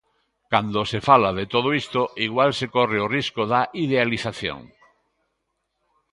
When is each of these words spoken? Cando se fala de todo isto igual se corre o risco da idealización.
Cando 0.51 0.79
se 0.91 0.99
fala 1.09 1.29
de 1.39 1.45
todo 1.53 1.69
isto 1.83 2.01
igual 2.27 2.51
se 2.59 2.67
corre 2.75 2.97
o 3.05 3.11
risco 3.17 3.41
da 3.51 3.61
idealización. 3.85 4.59